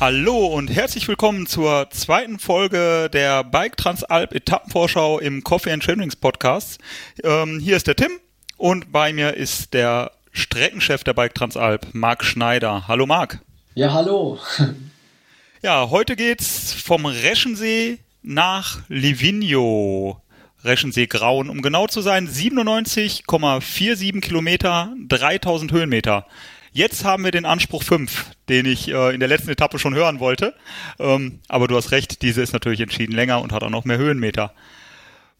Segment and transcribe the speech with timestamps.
[0.00, 6.16] Hallo und herzlich willkommen zur zweiten Folge der Bike Transalp Etappenvorschau im Coffee and Trainings
[6.16, 6.80] Podcast.
[7.22, 8.12] Ähm, hier ist der Tim
[8.56, 12.88] und bei mir ist der Streckenchef der Bike Transalp, Marc Schneider.
[12.88, 13.40] Hallo Marc.
[13.74, 14.38] Ja, hallo.
[15.62, 20.22] ja, heute geht's vom Reschensee nach Livigno.
[20.64, 26.24] Reschensee Grauen, um genau zu sein, 97,47 Kilometer, 3000 Höhenmeter.
[26.72, 30.20] Jetzt haben wir den Anspruch 5, den ich äh, in der letzten Etappe schon hören
[30.20, 30.54] wollte.
[31.00, 33.98] Ähm, aber du hast recht, diese ist natürlich entschieden länger und hat auch noch mehr
[33.98, 34.52] Höhenmeter.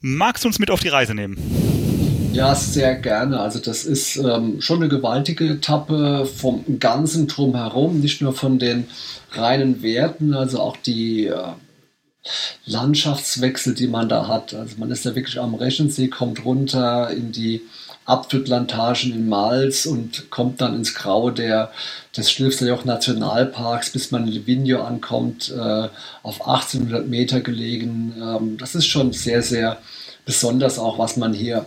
[0.00, 1.36] Magst du uns mit auf die Reise nehmen?
[2.32, 3.38] Ja, sehr gerne.
[3.38, 8.88] Also das ist ähm, schon eine gewaltige Etappe vom ganzen Drumherum, nicht nur von den
[9.32, 11.52] reinen Werten, also auch die äh,
[12.66, 14.54] Landschaftswechsel, die man da hat.
[14.54, 17.62] Also man ist ja wirklich am Rechensee, kommt runter in die
[18.04, 21.70] Apfelplantagen in Mals und kommt dann ins Grau der,
[22.16, 25.88] des Schlifsterjoch Nationalparks, bis man in Livigno ankommt, äh,
[26.22, 28.14] auf 1800 Meter gelegen.
[28.20, 29.78] Ähm, das ist schon sehr, sehr
[30.24, 31.66] besonders auch, was man hier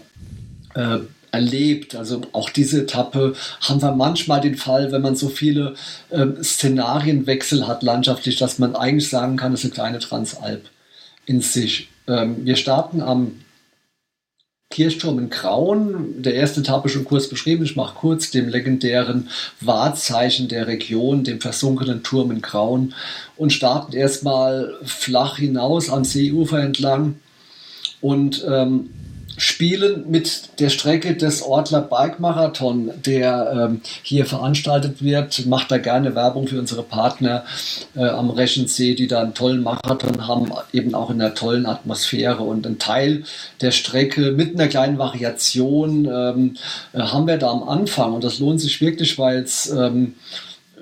[0.76, 1.00] äh,
[1.32, 1.96] erlebt.
[1.96, 5.76] Also auch diese Etappe haben wir manchmal den Fall, wenn man so viele
[6.10, 10.64] äh, Szenarienwechsel hat landschaftlich, dass man eigentlich sagen kann, es ist eine kleine Transalp
[11.26, 11.90] in sich.
[12.08, 13.40] Ähm, wir starten am
[14.74, 19.30] Kirchturm in Grauen, der erste Etappe schon kurz beschrieben, ich mache kurz, dem legendären
[19.62, 22.96] Wahrzeichen der Region, dem versunkenen Turm in Grauen
[23.38, 27.20] und starten erstmal flach hinaus am Seeufer entlang.
[28.02, 28.90] Und ähm,
[29.38, 35.46] spielen mit der Strecke des Ortler Bike Marathon, der ähm, hier veranstaltet wird.
[35.46, 37.46] Macht da gerne Werbung für unsere Partner
[37.96, 42.44] äh, am Rechensee, die da einen tollen Marathon haben, eben auch in einer tollen Atmosphäre.
[42.44, 43.24] Und ein Teil
[43.62, 46.58] der Strecke mit einer kleinen Variation ähm,
[46.94, 48.14] äh, haben wir da am Anfang.
[48.14, 50.14] Und das lohnt sich wirklich, weil es ähm,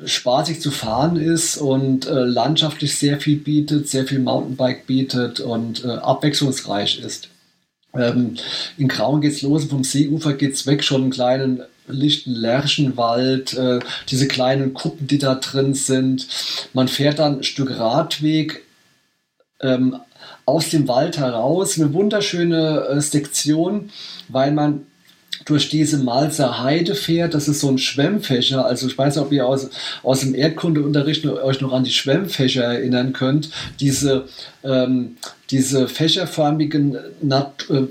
[0.06, 5.86] spaßig zu fahren ist und äh, landschaftlich sehr viel bietet, sehr viel Mountainbike bietet und
[5.86, 7.31] äh, abwechslungsreich ist.
[7.94, 8.36] Ähm,
[8.78, 13.80] in Grauen geht's los, vom Seeufer geht's weg, schon einen kleinen lichten Lärchenwald, äh,
[14.10, 16.28] diese kleinen Kuppen, die da drin sind.
[16.74, 18.64] Man fährt dann ein Stück Radweg
[19.62, 19.98] ähm,
[20.46, 23.90] aus dem Wald heraus, eine wunderschöne äh, Sektion,
[24.30, 24.86] weil man
[25.46, 27.34] durch diese Malzer Heide fährt.
[27.34, 28.66] Das ist so ein Schwemmfächer.
[28.66, 29.70] Also ich weiß nicht, ob ihr aus,
[30.04, 33.50] aus dem Erdkundeunterricht euch noch an die Schwemmfächer erinnern könnt.
[33.80, 34.26] Diese,
[34.64, 35.18] ähm,
[35.50, 37.88] diese fächerförmigen Nat äh,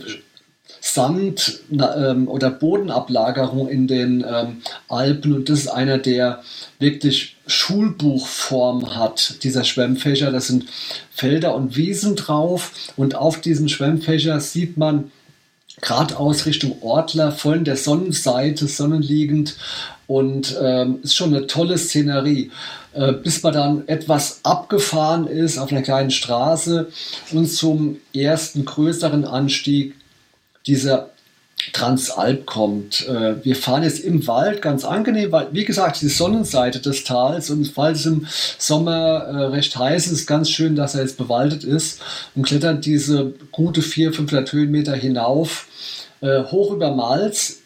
[0.80, 6.42] Sand- ähm, oder Bodenablagerung in den ähm, Alpen und das ist einer, der
[6.78, 10.32] wirklich Schulbuchform hat, dieser Schwemmfächer.
[10.32, 10.64] Das sind
[11.10, 15.10] Felder und Wiesen drauf und auf diesen Schwemmfächer sieht man
[15.80, 19.56] geradeaus Richtung Ortler, voll in der Sonnenseite, sonnenliegend
[20.06, 22.50] und ähm, ist schon eine tolle Szenerie.
[22.92, 26.88] Äh, bis man dann etwas abgefahren ist auf einer kleinen Straße
[27.30, 29.94] und zum ersten größeren Anstieg
[30.66, 31.10] dieser
[31.72, 33.06] Transalp kommt.
[33.06, 37.50] Äh, wir fahren jetzt im Wald ganz angenehm, weil, wie gesagt, die Sonnenseite des Tals
[37.50, 38.26] und falls es im
[38.58, 42.00] Sommer äh, recht heiß ist, ganz schön, dass er jetzt bewaldet ist
[42.34, 45.66] und klettern diese gute 400, 500 Höhenmeter hinauf,
[46.20, 47.60] äh, hoch über Malz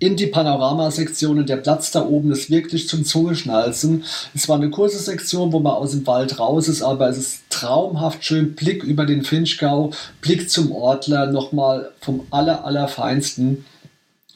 [0.00, 4.04] in die Panoramasektion und der Platz da oben ist wirklich zum Zungeschnalzen.
[4.34, 7.47] Es war eine kurze Sektion, wo man aus dem Wald raus ist, aber es ist
[7.58, 8.54] traumhaft schön.
[8.54, 13.64] Blick über den Finchgau, Blick zum Ortler, nochmal vom aller, allerfeinsten.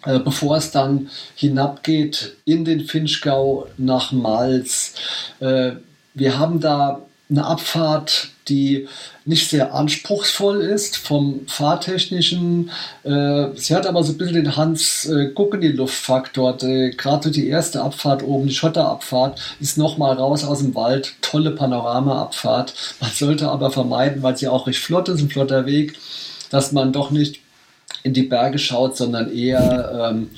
[0.04, 4.94] Äh, bevor es dann hinabgeht in den Finchgau nach Malz.
[5.38, 5.72] Äh,
[6.14, 8.88] wir haben da eine Abfahrt, die
[9.24, 12.70] nicht sehr anspruchsvoll ist vom fahrtechnischen.
[13.04, 16.56] Äh, sie hat aber so ein bisschen den Hans äh, Guckeni-Luftfaktor.
[16.56, 21.14] Gerade die erste Abfahrt oben, die Schotterabfahrt, ist nochmal raus aus dem Wald.
[21.22, 22.74] Tolle Panoramaabfahrt.
[23.00, 25.96] Man sollte aber vermeiden, weil sie auch recht flott ist, ein flotter Weg,
[26.50, 27.40] dass man doch nicht
[28.02, 30.30] in die Berge schaut, sondern eher ähm,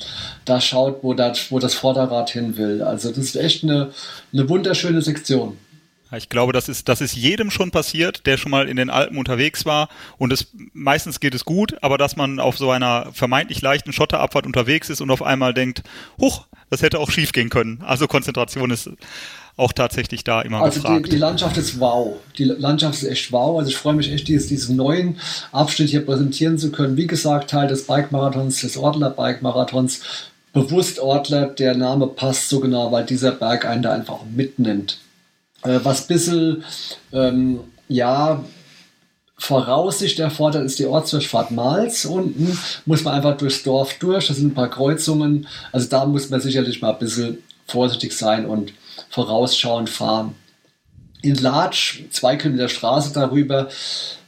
[0.45, 2.83] da schaut, wo das, wo das Vorderrad hin will.
[2.83, 3.91] Also das ist echt eine,
[4.31, 5.57] eine wunderschöne Sektion.
[6.11, 9.17] Ich glaube, das ist, das ist jedem schon passiert, der schon mal in den Alpen
[9.17, 9.89] unterwegs war.
[10.17, 14.45] Und es, meistens geht es gut, aber dass man auf so einer vermeintlich leichten Schotterabfahrt
[14.45, 15.83] unterwegs ist und auf einmal denkt,
[16.19, 17.81] huch, das hätte auch schief gehen können.
[17.85, 18.89] Also Konzentration ist
[19.57, 20.95] auch tatsächlich da immer also gefragt.
[20.95, 22.17] Also die, die, Landschaft ist wow.
[22.37, 23.57] Die Landschaft ist echt wow.
[23.57, 25.17] Also ich freue mich echt, dieses, diesen neuen
[25.51, 26.97] Abschnitt hier präsentieren zu können.
[26.97, 30.01] Wie gesagt, Teil des Bike-Marathons, des Ortler Bike-Marathons.
[30.53, 34.99] Bewusst Ortler, der Name passt so genau, weil dieser Berg einen da einfach mitnimmt.
[35.65, 36.63] Äh, was ein bisschen,
[37.11, 38.43] ähm, ja,
[39.37, 42.05] Voraussicht erfordert, ist die Ortsdurchfahrt Mals.
[42.05, 44.27] Unten muss man einfach durchs Dorf durch.
[44.27, 45.47] Das sind ein paar Kreuzungen.
[45.73, 48.73] Also da muss man sicherlich mal ein bisschen vorsichtig sein und
[49.09, 50.35] vorausschauend fahren.
[51.21, 53.67] in Latsch, zwei Kilometer Straße darüber,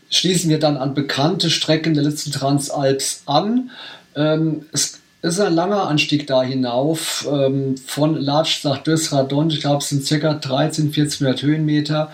[0.10, 3.70] schließen wir dann an bekannte Strecken der letzten Transalps an.
[4.16, 5.00] Ähm, es
[5.36, 10.08] ist ein langer Anstieg da hinauf, ähm, von Latsch nach Dösradon, ich glaube es sind
[10.08, 10.34] ca.
[10.34, 12.12] 13, 1400 Höhenmeter.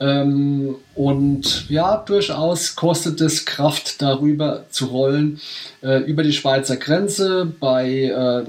[0.00, 5.40] Ähm, und ja, durchaus kostet es Kraft, darüber zu rollen,
[5.82, 7.52] äh, über die Schweizer Grenze.
[7.60, 8.44] Bei, äh,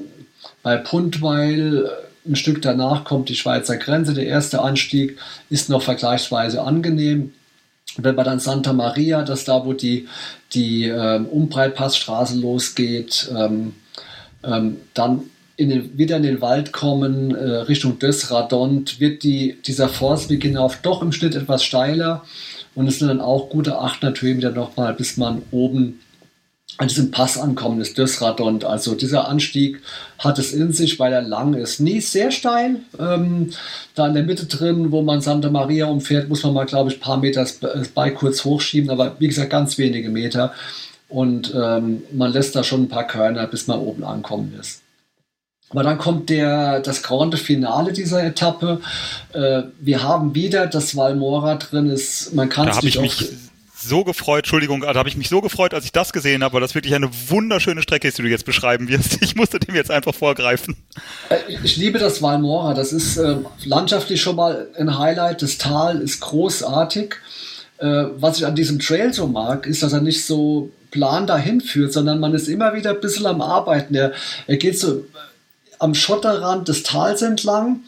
[0.64, 4.14] bei Puntweil, äh, ein Stück danach kommt die Schweizer Grenze.
[4.14, 5.18] Der erste Anstieg
[5.50, 7.34] ist noch vergleichsweise angenehm.
[7.98, 10.08] Wenn man dann Santa Maria, das da, wo die,
[10.54, 13.74] die äh, Umbreitpassstraße losgeht, ähm,
[14.44, 15.24] ähm, dann
[15.58, 20.78] in den, wieder in den Wald kommen, äh, Richtung Dösradont, wird die, dieser Forstweg hinauf
[20.82, 22.24] doch im Schnitt etwas steiler
[22.74, 26.00] und es sind dann auch gute 800 Höhenmeter nochmal, bis man oben
[26.78, 28.64] an diesem Pass ankommen ist, Dösradont.
[28.64, 29.82] Also dieser Anstieg
[30.18, 31.80] hat es in sich, weil er lang ist.
[31.80, 32.78] Nie sehr steil.
[32.98, 33.52] Ähm,
[33.94, 36.98] da in der Mitte drin, wo man Santa Maria umfährt, muss man mal, glaube ich,
[36.98, 40.54] ein paar Meter das Bike kurz hochschieben, aber wie gesagt, ganz wenige Meter.
[41.12, 44.82] Und ähm, man lässt da schon ein paar Körner, bis man oben ankommen ist.
[45.70, 48.82] Aber dann kommt der, das grande Finale dieser Etappe.
[49.34, 51.90] Äh, wir haben wieder das Valmora drin.
[51.90, 53.30] Ist, man kann ich mich
[53.84, 56.62] so gefreut, Entschuldigung, da habe ich mich so gefreut, als ich das gesehen habe, weil
[56.62, 59.22] das wirklich eine wunderschöne Strecke ist, die du jetzt beschreiben wirst.
[59.22, 60.76] Ich musste dem jetzt einfach vorgreifen.
[61.30, 62.74] Äh, ich liebe das Valmora.
[62.74, 65.42] Das ist äh, landschaftlich schon mal ein Highlight.
[65.42, 67.16] Das Tal ist großartig.
[67.78, 71.62] Äh, was ich an diesem Trail so mag, ist, dass er nicht so Plan dahin
[71.62, 73.96] führt, sondern man ist immer wieder ein bisschen am Arbeiten.
[73.96, 74.12] Er,
[74.48, 75.06] er geht so
[75.80, 77.82] am Schotterrand des Tals entlang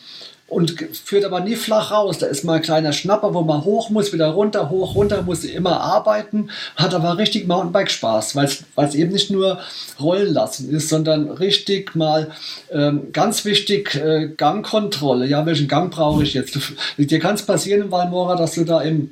[0.48, 2.20] und führt aber nie flach raus.
[2.20, 5.44] Da ist mal ein kleiner Schnapper, wo man hoch muss, wieder runter, hoch, runter, muss
[5.44, 9.60] immer arbeiten, hat aber richtig Mountainbike-Spaß, weil es eben nicht nur
[10.00, 12.32] rollen lassen ist, sondern richtig mal
[12.72, 15.26] ähm, ganz wichtig äh, Gangkontrolle.
[15.26, 16.58] Ja, welchen Gang brauche ich jetzt?
[16.98, 19.12] Dir kann es passieren im Valmora, dass du da im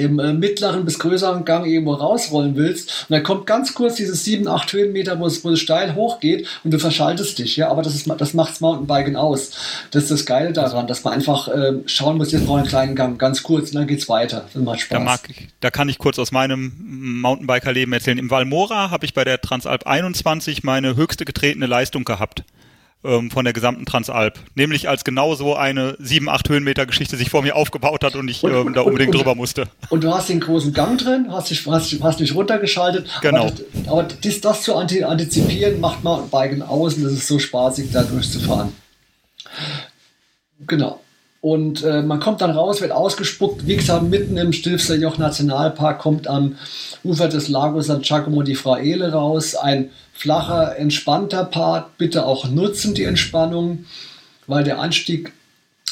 [0.00, 4.24] im äh, mittleren bis größeren Gang irgendwo rausrollen willst und dann kommt ganz kurz dieses
[4.24, 7.82] 7, 8 Höhenmeter, wo es, wo es steil hochgeht und du verschaltest dich, ja, aber
[7.82, 9.50] das, ist, das macht's Mountainbiken aus.
[9.90, 12.96] Das ist das Geile daran, dass man einfach äh, schauen muss, jetzt ich einen kleinen
[12.96, 14.46] Gang, ganz kurz und dann geht's weiter.
[14.52, 14.98] Das macht Spaß.
[14.98, 16.72] Da, mag ich, da kann ich kurz aus meinem
[17.20, 18.18] Mountainbiker-Leben erzählen.
[18.18, 22.44] Im Valmora habe ich bei der Transalp 21 meine höchste getretene Leistung gehabt
[23.04, 24.38] ähm, von der gesamten Transalp.
[24.54, 28.28] Nämlich als genau so eine 7, 8 Höhenmeter Geschichte sich vor mir aufgebaut hat und
[28.28, 29.66] ich und, ähm, da unbedingt und, drüber musste.
[29.88, 33.08] Und du hast den großen Gang drin, hast dich, hast, hast dich runtergeschaltet.
[33.22, 33.42] Genau.
[33.42, 37.90] Aber, das, aber das, das zu antizipieren macht Mountainbiken aus und es ist so spaßig,
[37.92, 38.72] da durchzufahren.
[40.66, 41.00] Genau.
[41.40, 46.28] Und äh, man kommt dann raus, wird ausgespuckt, gesagt, mitten im Stilfser Joch Nationalpark, kommt
[46.28, 46.56] am
[47.02, 49.54] Ufer des Lagos San Giacomo di Fraele raus.
[49.54, 51.96] Ein flacher, entspannter Part.
[51.96, 53.86] Bitte auch nutzen die Entspannung,
[54.46, 55.32] weil der Anstieg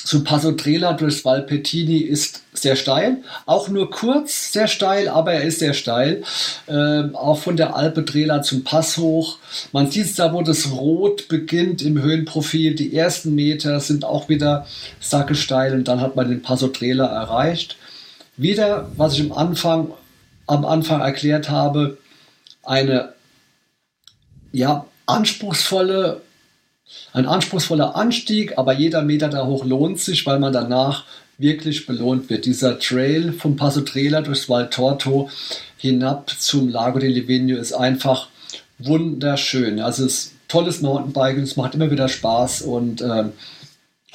[0.08, 3.18] zum Passo Trela durchs Valpettini ist sehr steil.
[3.44, 6.22] Auch nur kurz sehr steil, aber er ist sehr steil.
[6.66, 9.36] Ähm, auch von der Alpe Trela zum Pass hoch.
[9.72, 12.74] Man sieht es da, wo das Rot beginnt im Höhenprofil.
[12.74, 14.66] Die ersten Meter sind auch wieder
[14.98, 17.76] sackesteil und dann hat man den Passo Trela erreicht.
[18.38, 19.92] Wieder, was ich am Anfang,
[20.46, 21.98] am Anfang erklärt habe,
[22.62, 23.12] eine
[24.52, 26.22] ja, anspruchsvolle
[27.12, 31.04] ein anspruchsvoller Anstieg, aber jeder Meter da hoch lohnt sich, weil man danach
[31.38, 32.46] wirklich belohnt wird.
[32.46, 35.30] Dieser Trail vom Passo Trela durchs Val Torto
[35.76, 38.28] hinab zum Lago di Livigno ist einfach
[38.78, 39.80] wunderschön.
[39.80, 43.24] Also es ist tolles Mountainbiken, es macht immer wieder Spaß und äh,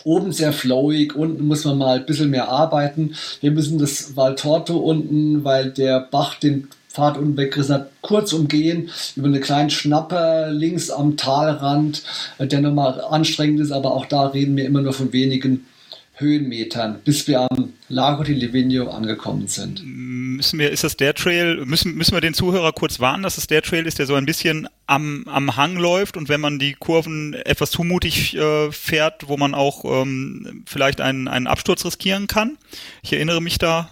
[0.04, 3.16] oben sehr flowig, unten muss man mal ein bisschen mehr arbeiten.
[3.40, 8.34] Wir müssen das Val Torto unten, weil der Bach den Fahrt und weggerissen hat, kurz
[8.34, 12.04] umgehen, über einen kleinen Schnapper links am Talrand,
[12.38, 15.66] äh, der nochmal anstrengend ist, aber auch da reden wir immer nur von wenigen
[16.14, 19.82] Höhenmetern, bis wir am Lago di Livigno angekommen sind.
[19.84, 23.48] Müssen wir, ist das der Trail, müssen, müssen wir den Zuhörer kurz warnen, dass es
[23.48, 26.74] der Trail ist, der so ein bisschen am, am Hang läuft und wenn man die
[26.74, 32.28] Kurven etwas zu mutig äh, fährt, wo man auch ähm, vielleicht einen, einen Absturz riskieren
[32.28, 32.60] kann?
[33.02, 33.90] Ich erinnere mich da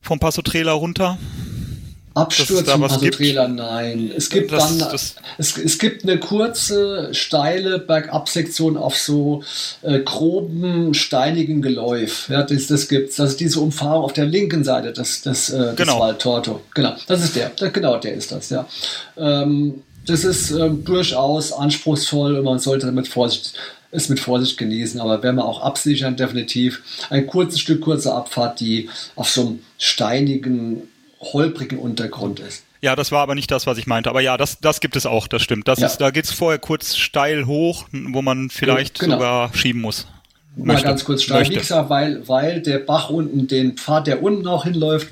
[0.00, 1.18] vom Passo Trailer runter.
[2.16, 4.10] Absturz im Pasotrailer, nein.
[4.16, 9.42] Es gibt das, dann, das es, es gibt eine kurze, steile Bergabsektion auf so
[9.82, 12.28] äh, groben, steinigen Geläuf.
[12.30, 13.16] Ja, das, das gibt's.
[13.16, 16.00] Das ist diese Umfahrung auf der linken Seite des, des, äh, des genau.
[16.00, 16.62] Waldtorto.
[16.74, 17.50] Genau, das ist der.
[17.50, 17.70] der.
[17.70, 18.66] Genau, der ist das, ja.
[19.18, 23.52] Ähm, das ist ähm, durchaus anspruchsvoll und man sollte mit Vorsicht
[23.90, 26.82] es mit Vorsicht genießen, aber werden wir auch absichern, definitiv.
[27.08, 30.82] Ein kurzes Stück, kurze Abfahrt, die auf so einem steinigen
[31.20, 32.64] holprigen Untergrund ist.
[32.82, 34.10] Ja, das war aber nicht das, was ich meinte.
[34.10, 35.66] Aber ja, das, das gibt es auch, das stimmt.
[35.66, 35.86] Das ja.
[35.86, 39.16] ist, da geht es vorher kurz steil hoch, wo man vielleicht genau.
[39.16, 40.06] sogar schieben muss.
[40.56, 41.48] mal ganz kurz steil.
[41.48, 45.08] Wie gesagt, weil, weil der Bach unten den Pfad, der unten auch hinläuft,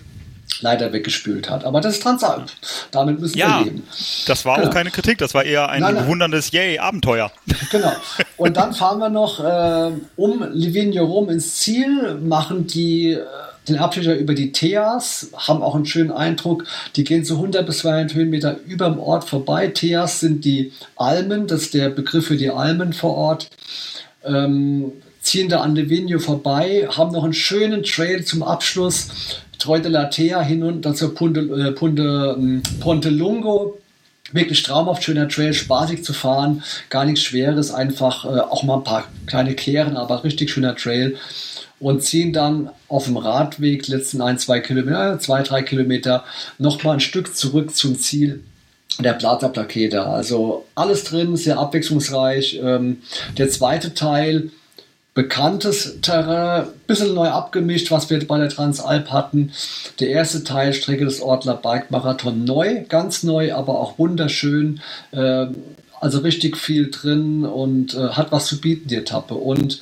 [0.61, 1.65] leider weggespült hat.
[1.65, 2.51] Aber das ist Transalp.
[2.91, 3.87] Damit müssen ja, wir leben.
[4.27, 4.69] Das war genau.
[4.69, 6.05] auch keine Kritik, das war eher ein nein, nein.
[6.05, 7.31] bewunderndes Yay-Abenteuer.
[7.71, 7.93] Genau.
[8.37, 13.25] Und dann fahren wir noch äh, um Livigno rum ins Ziel, machen die äh,
[13.69, 16.65] den Abstecher über die Theas, haben auch einen schönen Eindruck.
[16.97, 19.69] Die gehen so 100 bis 200 Höhenmeter über dem Ort vorbei.
[19.69, 23.51] Theas sind die Almen, das ist der Begriff für die Almen vor Ort.
[24.25, 29.09] Ähm, ziehen da an Livigno vorbei, haben noch einen schönen Trail zum Abschluss
[29.65, 33.79] Treute Latea hinunter zur Punte, äh, Punte, ähm, Ponte Lungo.
[34.31, 38.85] Wirklich traumhaft schöner Trail, spaßig zu fahren, gar nichts Schweres, einfach äh, auch mal ein
[38.85, 41.17] paar kleine Kehren, aber richtig schöner Trail.
[41.81, 46.25] Und ziehen dann auf dem Radweg, letzten ein, zwei Kilometer, zwei, drei Kilometer,
[46.59, 48.41] nochmal ein Stück zurück zum Ziel
[48.99, 50.13] der Plaza Plaqueta.
[50.13, 52.61] Also alles drin, sehr abwechslungsreich.
[52.63, 52.99] Ähm,
[53.39, 54.51] der zweite Teil
[55.15, 59.53] bekanntes Terrain, bisschen neu abgemischt, was wir bei der Transalp hatten.
[60.01, 64.81] Der erste Teil, Strecke des Ortler Bike Marathon, neu, ganz neu, aber auch wunderschön.
[65.13, 65.47] Äh,
[66.01, 69.35] also richtig viel drin und äh, hat was zu bieten, die Etappe.
[69.35, 69.81] Und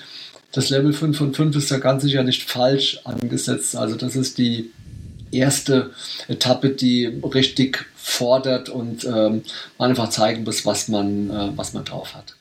[0.53, 3.75] das Level 5 von 5 ist ja ganz sicher nicht falsch angesetzt.
[3.75, 4.71] Also das ist die
[5.31, 5.93] erste
[6.29, 9.43] Etappe, die richtig fordert und ähm,
[9.79, 12.37] einfach zeigen muss, was man, äh, was man drauf hat.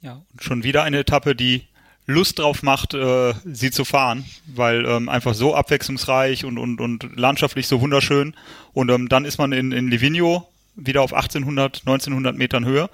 [0.00, 1.64] Ja, und schon wieder eine Etappe, die
[2.10, 7.16] Lust drauf macht, äh, sie zu fahren, weil ähm, einfach so abwechslungsreich und, und, und
[7.16, 8.34] landschaftlich so wunderschön.
[8.72, 12.90] Und ähm, dann ist man in, in Livigno wieder auf 1800, 1900 Metern Höhe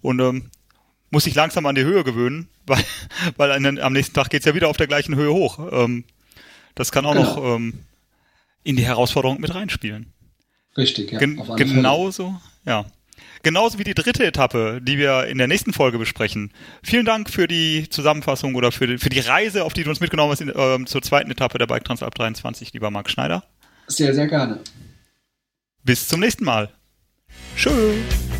[0.00, 0.50] und ähm,
[1.10, 2.84] muss sich langsam an die Höhe gewöhnen, weil,
[3.36, 5.58] weil einen, am nächsten Tag geht's ja wieder auf der gleichen Höhe hoch.
[5.72, 6.04] Ähm,
[6.74, 7.24] das kann auch genau.
[7.24, 7.74] noch ähm,
[8.62, 10.12] in die Herausforderung mit reinspielen.
[10.76, 11.18] Richtig, ja.
[11.18, 12.84] Gen genauso, ja.
[13.42, 16.52] Genauso wie die dritte Etappe, die wir in der nächsten Folge besprechen.
[16.82, 20.00] Vielen Dank für die Zusammenfassung oder für die, für die Reise, auf die du uns
[20.00, 23.44] mitgenommen hast in, äh, zur zweiten Etappe der Bike Transalp 23, lieber Marc Schneider.
[23.86, 24.60] Sehr, sehr gerne.
[25.82, 26.70] Bis zum nächsten Mal.
[27.56, 28.39] Tschüss.